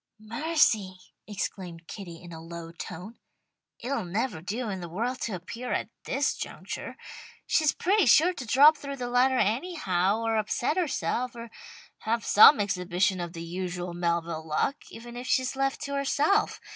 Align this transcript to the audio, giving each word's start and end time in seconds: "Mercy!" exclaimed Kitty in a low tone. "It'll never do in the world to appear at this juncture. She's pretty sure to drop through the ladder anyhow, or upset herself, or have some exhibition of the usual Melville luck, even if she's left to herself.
"Mercy!" 0.19 0.97
exclaimed 1.27 1.85
Kitty 1.85 2.23
in 2.23 2.31
a 2.31 2.41
low 2.41 2.71
tone. 2.71 3.19
"It'll 3.77 4.03
never 4.03 4.41
do 4.41 4.67
in 4.67 4.81
the 4.81 4.89
world 4.89 5.21
to 5.21 5.35
appear 5.35 5.71
at 5.73 5.89
this 6.05 6.35
juncture. 6.35 6.97
She's 7.45 7.71
pretty 7.71 8.07
sure 8.07 8.33
to 8.33 8.47
drop 8.47 8.77
through 8.77 8.95
the 8.95 9.09
ladder 9.11 9.37
anyhow, 9.37 10.23
or 10.23 10.37
upset 10.37 10.75
herself, 10.75 11.35
or 11.35 11.51
have 11.99 12.25
some 12.25 12.59
exhibition 12.59 13.19
of 13.19 13.33
the 13.33 13.43
usual 13.43 13.93
Melville 13.93 14.47
luck, 14.47 14.77
even 14.89 15.15
if 15.15 15.27
she's 15.27 15.55
left 15.55 15.81
to 15.81 15.93
herself. 15.93 16.59